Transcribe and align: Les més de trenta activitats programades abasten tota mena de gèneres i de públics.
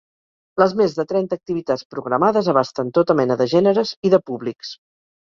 Les 0.61 0.71
més 0.77 0.93
de 0.99 1.03
trenta 1.11 1.37
activitats 1.41 1.85
programades 1.95 2.49
abasten 2.55 2.89
tota 2.99 3.17
mena 3.21 3.39
de 3.43 3.47
gèneres 3.53 3.93
i 4.09 4.13
de 4.15 4.21
públics. 4.31 4.73